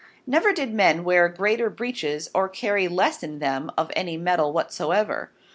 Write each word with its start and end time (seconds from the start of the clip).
Never 0.25 0.51
did 0.51 0.73
Men 0.73 1.03
wear 1.03 1.29
greater 1.29 1.69
Breeches, 1.69 2.27
or 2.33 2.49
carry 2.49 2.87
less 2.87 3.21
in 3.21 3.37
them 3.37 3.69
of 3.77 3.91
any 3.95 4.17
Mettle 4.17 4.51
whatsoever. 4.51 5.29